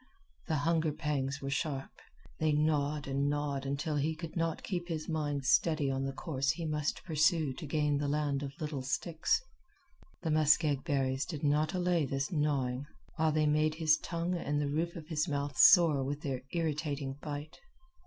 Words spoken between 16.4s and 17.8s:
irritating bite.